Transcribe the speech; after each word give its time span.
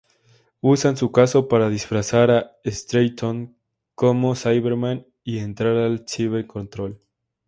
Usan 0.63 0.97
su 0.97 1.11
casco 1.11 1.47
para 1.47 1.69
disfrazar 1.69 2.31
a 2.31 2.55
Stratton 2.65 3.55
como 3.93 4.33
Cyberman 4.35 5.05
y 5.23 5.37
entrar 5.37 5.77
en 5.77 6.07
Cyber 6.07 6.47
Control. 6.47 6.99